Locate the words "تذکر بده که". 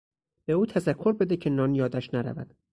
0.65-1.49